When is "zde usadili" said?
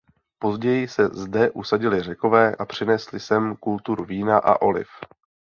1.07-2.01